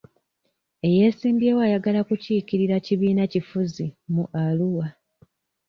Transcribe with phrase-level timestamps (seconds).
[0.87, 4.87] Ey'esimbyewo ayagala kukiikirira kibiina kifuzi mu Arua.